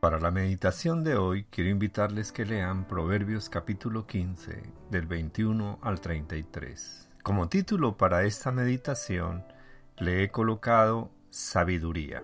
Para 0.00 0.18
la 0.18 0.30
meditación 0.30 1.04
de 1.04 1.16
hoy 1.16 1.44
quiero 1.50 1.68
invitarles 1.68 2.32
que 2.32 2.46
lean 2.46 2.86
Proverbios 2.86 3.50
capítulo 3.50 4.06
15 4.06 4.62
del 4.90 5.06
21 5.06 5.78
al 5.82 6.00
33. 6.00 7.10
Como 7.22 7.50
título 7.50 7.98
para 7.98 8.24
esta 8.24 8.50
meditación 8.50 9.44
le 9.98 10.24
he 10.24 10.30
colocado 10.30 11.10
sabiduría. 11.28 12.22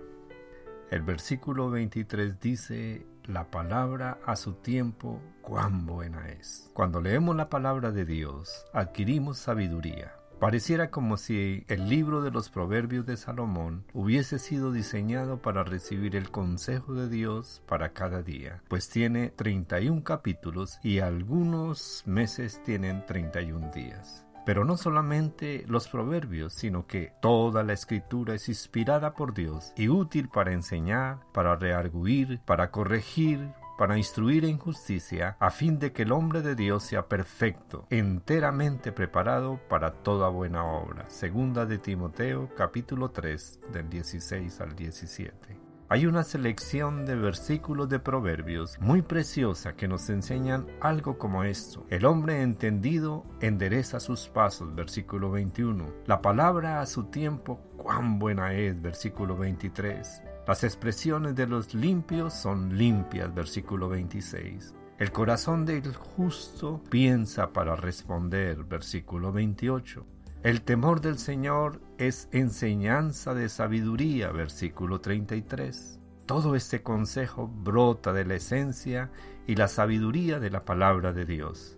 El 0.91 1.03
versículo 1.03 1.69
23 1.69 2.41
dice, 2.41 3.07
la 3.27 3.51
palabra 3.51 4.21
a 4.25 4.37
su 4.37 4.55
tiempo, 4.55 5.21
cuán 5.43 5.85
buena 5.85 6.31
es. 6.31 6.71
Cuando 6.73 7.03
leemos 7.03 7.37
la 7.37 7.51
palabra 7.51 7.93
de 7.93 8.07
Dios, 8.07 8.65
adquirimos 8.73 9.37
sabiduría. 9.37 10.15
Pareciera 10.39 10.91
como 10.91 11.17
si 11.17 11.65
el 11.67 11.89
libro 11.89 12.21
de 12.21 12.31
los 12.31 12.51
Proverbios 12.51 13.07
de 13.07 13.17
Salomón 13.17 13.85
hubiese 13.95 14.39
sido 14.39 14.71
diseñado 14.71 15.41
para 15.41 15.65
recibir 15.65 16.15
el 16.15 16.31
consejo 16.31 16.93
de 16.93 17.09
Dios 17.09 17.63
para 17.67 17.95
cada 17.95 18.23
día, 18.23 18.63
pues 18.69 18.91
tiene 18.91 19.31
31 19.31 20.05
capítulos 20.05 20.79
y 20.83 20.99
algunos 20.99 22.03
meses 22.05 22.63
tienen 22.65 23.07
31 23.07 23.71
días. 23.71 24.27
Pero 24.45 24.67
no 24.67 24.77
solamente 24.77 25.65
los 25.69 25.89
proverbios, 25.89 26.53
sino 26.53 26.87
que 26.87 27.13
toda 27.23 27.65
la 27.65 27.73
escritura 27.73 28.35
es 28.35 28.49
inspirada 28.51 29.15
por 29.15 29.33
Dios 29.33 29.73
y 29.75 29.89
útil 29.89 30.29
para 30.29 30.53
enseñar, 30.53 31.19
para 31.33 31.57
rearguir, 31.57 32.41
para 32.45 32.71
corregir, 32.71 33.49
para 33.77 33.97
instruir 33.97 34.45
en 34.45 34.59
justicia, 34.59 35.37
a 35.41 35.51
fin 35.51 35.79
de 35.79 35.93
que 35.93 36.03
el 36.03 36.13
hombre 36.13 36.43
de 36.43 36.55
Dios 36.55 36.83
sea 36.83 37.09
perfecto, 37.09 37.87
enteramente 37.91 38.93
preparado 38.93 39.61
para 39.69 39.93
toda 39.93 40.29
buena 40.29 40.65
obra. 40.65 41.09
Segunda 41.09 41.67
de 41.67 41.79
Timoteo, 41.79 42.51
capítulo 42.57 43.11
3, 43.11 43.61
del 43.73 43.89
16 43.89 44.61
al 44.61 44.75
17. 44.75 45.67
Hay 45.89 46.07
una 46.07 46.25
selección 46.25 47.07
de 47.07 47.15
versículos 47.15 47.89
de 47.89 48.01
proverbios 48.01 48.77
muy 48.81 49.03
preciosa 49.03 49.77
que 49.77 49.87
nos 49.87 50.11
enseñan 50.11 50.67
algo 50.81 51.17
como 51.17 51.45
esto. 51.45 51.87
El 51.91 52.07
hombre 52.07 52.43
entendido 52.43 53.25
endereza 53.41 54.01
sus 54.01 54.29
pasos, 54.29 54.75
versículo 54.75 55.31
21. 55.31 55.93
La 56.07 56.21
palabra 56.21 56.81
a 56.81 56.87
su 56.87 57.05
tiempo, 57.05 57.61
cuán 57.77 58.19
buena 58.19 58.53
es, 58.55 58.83
versículo 58.83 59.37
23. 59.37 60.23
Las 60.47 60.63
expresiones 60.63 61.35
de 61.35 61.49
los 61.49 61.75
limpios 61.75 62.33
son 62.33 62.79
limpias, 62.79 63.35
versículo 63.35 63.89
26. 63.89 64.75
El 64.97 65.11
corazón 65.11 65.67
del 65.67 65.93
justo 65.93 66.81
piensa 66.89 67.53
para 67.53 67.75
responder, 67.75 68.63
versículo 68.63 69.33
28. 69.33 70.07
El 70.45 70.63
temor 70.63 71.01
del 71.01 71.19
Señor 71.19 71.81
es 71.99 72.29
enseñanza 72.31 73.35
de 73.35 73.49
sabiduría, 73.49 74.31
versículo 74.31 75.01
33. 75.01 75.99
Todo 76.27 76.55
este 76.55 76.81
consejo 76.81 77.49
brota 77.49 78.13
de 78.13 78.25
la 78.25 78.37
esencia 78.37 79.11
y 79.49 79.57
la 79.57 79.67
sabiduría 79.67 80.39
de 80.39 80.51
la 80.51 80.65
palabra 80.65 81.13
de 81.13 81.25
Dios. 81.25 81.77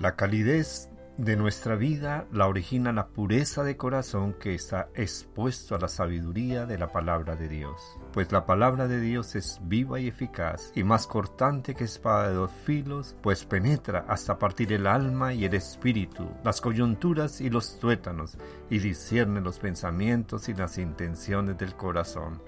La 0.00 0.16
calidez 0.16 0.88
de 1.18 1.34
nuestra 1.34 1.76
vida 1.76 2.26
la 2.30 2.46
origina 2.46 2.92
la 2.92 3.08
pureza 3.08 3.64
de 3.64 3.76
corazón 3.76 4.34
que 4.34 4.54
está 4.54 4.90
expuesto 4.94 5.74
a 5.74 5.78
la 5.78 5.88
sabiduría 5.88 6.66
de 6.66 6.76
la 6.76 6.92
palabra 6.92 7.36
de 7.36 7.48
Dios. 7.48 7.98
Pues 8.12 8.32
la 8.32 8.44
palabra 8.44 8.86
de 8.86 9.00
Dios 9.00 9.34
es 9.34 9.58
viva 9.62 9.98
y 9.98 10.08
eficaz 10.08 10.72
y 10.74 10.84
más 10.84 11.06
cortante 11.06 11.74
que 11.74 11.84
espada 11.84 12.28
de 12.28 12.34
dos 12.34 12.50
filos, 12.64 13.16
pues 13.22 13.46
penetra 13.46 14.04
hasta 14.08 14.38
partir 14.38 14.72
el 14.74 14.86
alma 14.86 15.32
y 15.32 15.46
el 15.46 15.54
espíritu, 15.54 16.28
las 16.44 16.60
coyunturas 16.60 17.40
y 17.40 17.48
los 17.48 17.78
tuétanos, 17.78 18.36
y 18.68 18.78
discierne 18.78 19.40
los 19.40 19.58
pensamientos 19.58 20.50
y 20.50 20.54
las 20.54 20.76
intenciones 20.76 21.56
del 21.56 21.74
corazón. 21.76 22.42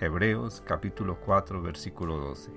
Hebreos 0.00 0.62
capítulo 0.66 1.20
4 1.24 1.62
versículo 1.62 2.16
12. 2.18 2.50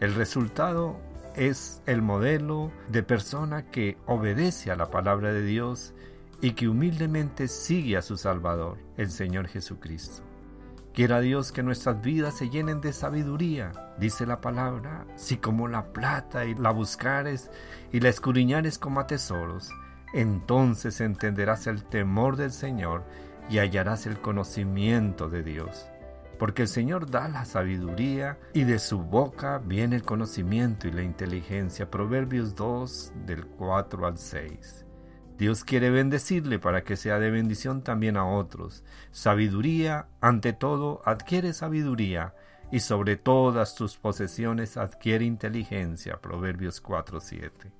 El 0.00 0.14
resultado 0.14 1.00
es 1.34 1.82
el 1.86 2.02
modelo 2.02 2.72
de 2.88 3.02
persona 3.02 3.70
que 3.70 3.96
obedece 4.06 4.70
a 4.70 4.76
la 4.76 4.90
palabra 4.90 5.32
de 5.32 5.42
Dios 5.42 5.94
y 6.40 6.52
que 6.52 6.68
humildemente 6.68 7.48
sigue 7.48 7.96
a 7.96 8.02
su 8.02 8.16
Salvador, 8.16 8.78
el 8.96 9.10
Señor 9.10 9.48
Jesucristo. 9.48 10.22
Quiera 10.94 11.20
Dios 11.20 11.52
que 11.52 11.62
nuestras 11.62 12.00
vidas 12.02 12.36
se 12.36 12.50
llenen 12.50 12.80
de 12.80 12.92
sabiduría, 12.92 13.72
dice 13.98 14.26
la 14.26 14.40
palabra, 14.40 15.06
si 15.16 15.36
como 15.36 15.68
la 15.68 15.92
plata 15.92 16.44
y 16.44 16.54
la 16.54 16.70
buscares 16.70 17.50
y 17.92 18.00
la 18.00 18.08
escudriñares 18.08 18.78
como 18.78 19.00
a 19.00 19.06
tesoros, 19.06 19.70
entonces 20.12 21.00
entenderás 21.00 21.66
el 21.66 21.84
temor 21.84 22.36
del 22.36 22.50
Señor 22.50 23.04
y 23.48 23.58
hallarás 23.58 24.06
el 24.06 24.20
conocimiento 24.20 25.28
de 25.28 25.42
Dios 25.42 25.88
porque 26.38 26.62
el 26.62 26.68
Señor 26.68 27.10
da 27.10 27.28
la 27.28 27.44
sabiduría 27.44 28.38
y 28.54 28.64
de 28.64 28.78
su 28.78 29.00
boca 29.00 29.58
viene 29.58 29.96
el 29.96 30.02
conocimiento 30.02 30.86
y 30.88 30.92
la 30.92 31.02
inteligencia. 31.02 31.90
Proverbios 31.90 32.54
2 32.54 33.12
del 33.26 33.46
4 33.46 34.06
al 34.06 34.18
6. 34.18 34.86
Dios 35.36 35.64
quiere 35.64 35.90
bendecirle 35.90 36.58
para 36.58 36.82
que 36.82 36.96
sea 36.96 37.18
de 37.18 37.30
bendición 37.30 37.82
también 37.82 38.16
a 38.16 38.26
otros. 38.26 38.84
Sabiduría, 39.10 40.08
ante 40.20 40.52
todo, 40.52 41.00
adquiere 41.04 41.52
sabiduría 41.52 42.34
y 42.70 42.80
sobre 42.80 43.16
todas 43.16 43.74
tus 43.74 43.96
posesiones 43.96 44.76
adquiere 44.76 45.24
inteligencia. 45.24 46.20
Proverbios 46.20 46.82
4:7. 46.82 47.72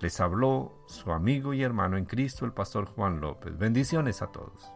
Les 0.00 0.20
habló 0.20 0.84
su 0.86 1.12
amigo 1.12 1.52
y 1.52 1.62
hermano 1.62 1.96
en 1.96 2.06
Cristo, 2.06 2.44
el 2.44 2.52
pastor 2.52 2.86
Juan 2.86 3.20
López. 3.20 3.56
Bendiciones 3.58 4.22
a 4.22 4.28
todos. 4.28 4.72